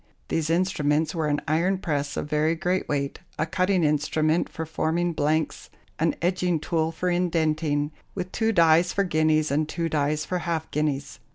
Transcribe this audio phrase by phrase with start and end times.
[0.29, 5.13] These instruments were an iron press of very great weight, a cutting instrument for forming
[5.13, 10.39] blanks, an edging tool for indenting, with two dies for guineas and two dies for
[10.39, 11.19] half guineas.